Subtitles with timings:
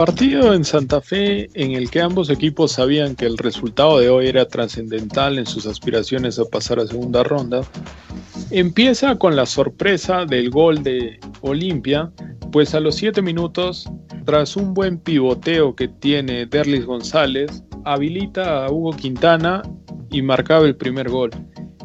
[0.00, 4.28] Partido en Santa Fe en el que ambos equipos sabían que el resultado de hoy
[4.28, 7.60] era trascendental en sus aspiraciones a pasar a segunda ronda,
[8.50, 12.10] empieza con la sorpresa del gol de Olimpia,
[12.50, 13.90] pues a los 7 minutos,
[14.24, 19.60] tras un buen pivoteo que tiene Derlis González, habilita a Hugo Quintana
[20.10, 21.30] y marcaba el primer gol.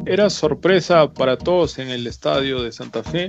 [0.06, 3.28] Era sorpresa para todos en el estadio de Santa Fe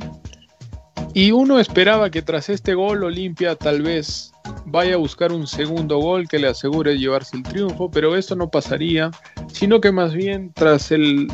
[1.14, 4.32] y uno esperaba que tras este gol Olimpia tal vez
[4.66, 8.50] vaya a buscar un segundo gol que le asegure llevarse el triunfo, pero esto no
[8.50, 9.12] pasaría,
[9.52, 11.28] sino que más bien tras el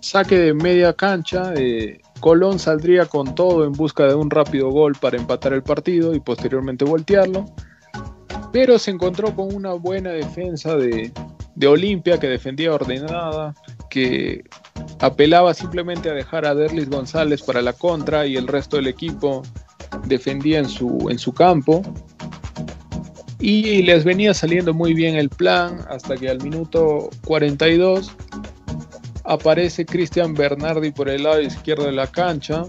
[0.00, 4.96] saque de media cancha, eh, Colón saldría con todo en busca de un rápido gol
[5.00, 7.44] para empatar el partido y posteriormente voltearlo,
[8.52, 11.12] pero se encontró con una buena defensa de,
[11.54, 13.54] de Olimpia que defendía ordenada,
[13.90, 14.44] que
[15.00, 19.42] apelaba simplemente a dejar a Derlis González para la contra y el resto del equipo
[20.06, 21.82] defendía en su, en su campo.
[23.40, 28.12] Y les venía saliendo muy bien el plan hasta que al minuto 42
[29.24, 32.64] aparece Cristian Bernardi por el lado izquierdo de la cancha.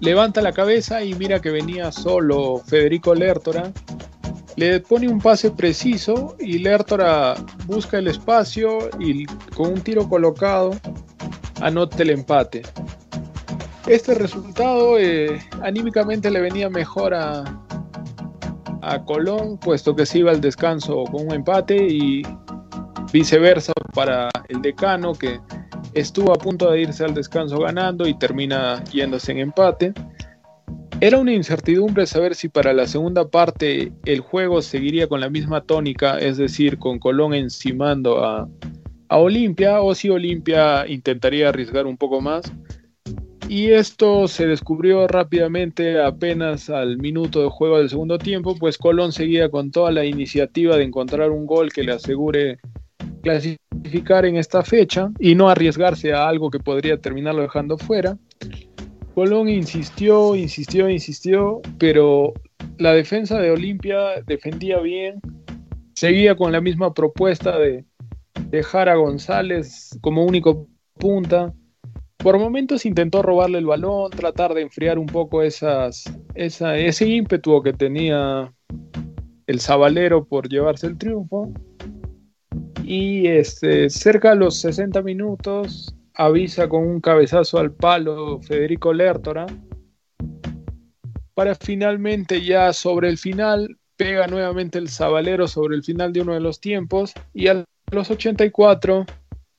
[0.00, 3.72] Levanta la cabeza y mira que venía solo Federico Lertora.
[4.62, 7.34] Le pone un pase preciso y Lertora
[7.66, 10.70] busca el espacio y con un tiro colocado
[11.60, 12.62] anota el empate.
[13.88, 17.42] Este resultado eh, anímicamente le venía mejor a,
[18.82, 22.22] a Colón, puesto que se iba al descanso con un empate y
[23.12, 25.40] viceversa para el decano que
[25.92, 29.92] estuvo a punto de irse al descanso ganando y termina yéndose en empate.
[31.02, 35.62] Era una incertidumbre saber si para la segunda parte el juego seguiría con la misma
[35.62, 38.48] tónica, es decir, con Colón encimando a,
[39.08, 42.52] a Olimpia, o si Olimpia intentaría arriesgar un poco más
[43.48, 49.10] y esto se descubrió rápidamente apenas al minuto de juego del segundo tiempo, pues Colón
[49.10, 52.60] seguía con toda la iniciativa de encontrar un gol que le asegure
[53.24, 58.16] clasificar en esta fecha y no arriesgarse a algo que podría terminarlo dejando fuera.
[59.14, 62.32] Colón insistió, insistió, insistió, pero
[62.78, 65.20] la defensa de Olimpia defendía bien,
[65.94, 67.84] seguía con la misma propuesta de
[68.48, 71.52] dejar a González como único punta,
[72.22, 77.72] por momentos intentó robarle el balón, tratar de enfriar un poco esas, ese ímpetu que
[77.72, 78.52] tenía
[79.46, 81.52] el Zabalero por llevarse el triunfo.
[82.84, 89.46] Y este, cerca de los 60 minutos avisa con un cabezazo al palo Federico Lertora.
[91.34, 96.34] Para finalmente ya sobre el final pega nuevamente el Zabalero sobre el final de uno
[96.34, 97.12] de los tiempos.
[97.32, 99.06] Y a los 84,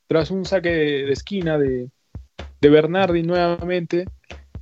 [0.08, 1.90] tras un saque de esquina de,
[2.62, 4.06] de Bernardi nuevamente.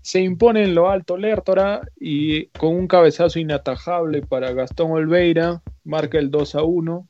[0.02, 6.18] Se impone en lo alto Lertora y con un cabezazo inatajable para Gastón Olveira marca
[6.18, 7.08] el 2 a 1.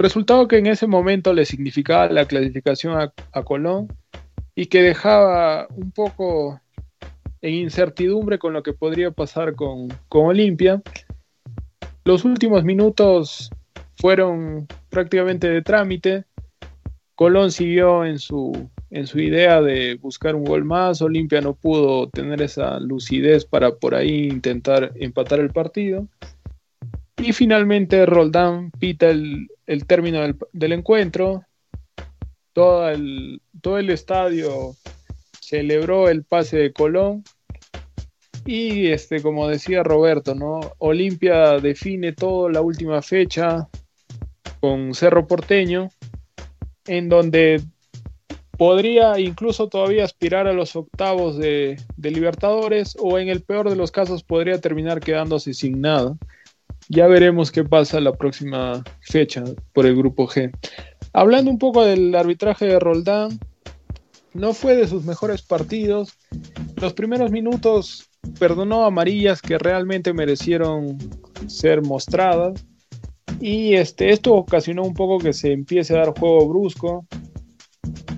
[0.00, 2.98] Resultado que en ese momento le significaba la clasificación
[3.32, 3.88] a, Colón
[4.54, 6.58] y que dejaba un poco
[7.42, 10.80] en incertidumbre con lo que podría pasar con, con Olimpia.
[12.06, 13.50] Los últimos minutos
[13.96, 16.24] fueron prácticamente de trámite.
[17.14, 21.02] Colón siguió en su, en su idea de buscar un gol más.
[21.02, 26.08] Olimpia no pudo tener esa lucidez para por ahí intentar empatar el partido.
[27.22, 29.48] Y finalmente Roldán pita el,
[29.86, 30.20] término
[30.52, 31.44] del, encuentro.
[32.54, 34.74] Todo el, todo el estadio
[35.40, 37.22] celebró el pase de Colón.
[38.46, 40.60] Y este, como decía Roberto, ¿no?
[40.78, 43.68] Olimpia define todo la última fecha
[44.60, 45.90] con Cerro Porteño,
[46.86, 47.62] en donde
[48.60, 53.90] podría incluso todavía aspirar a los octavos de, Libertadores o en el peor de los
[53.90, 56.16] casos podría terminar quedándose sin nada.
[56.92, 60.50] Ya veremos qué pasa la próxima fecha por el grupo G.
[61.12, 63.38] Hablando un poco del arbitraje de Roldán,
[64.34, 66.18] no fue de sus mejores partidos.
[66.80, 70.98] Los primeros minutos perdonó amarillas que realmente merecieron
[71.46, 72.66] ser mostradas.
[73.40, 77.06] Y este, esto ocasionó un poco que se empiece a dar juego brusco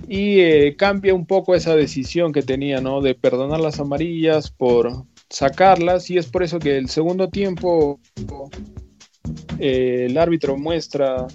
[0.07, 3.01] y eh, cambia un poco esa decisión que tenía, ¿no?
[3.01, 7.99] De perdonar las amarillas por sacarlas y es por eso que el segundo tiempo
[9.57, 11.25] el árbitro muestra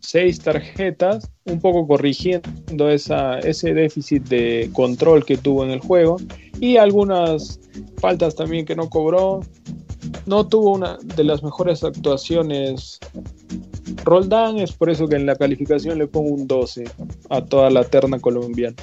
[0.00, 6.18] seis tarjetas, un poco corrigiendo esa, ese déficit de control que tuvo en el juego
[6.60, 7.58] y algunas
[7.96, 9.40] faltas también que no cobró.
[10.26, 13.00] No tuvo una de las mejores actuaciones
[14.04, 16.84] Roldán, es por eso que en la calificación le pongo un 12
[17.30, 18.76] a toda la terna colombiana.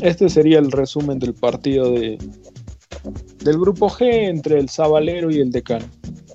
[0.00, 2.18] Este sería el resumen del partido de,
[3.44, 5.86] del grupo G entre el Sabalero y el Decano.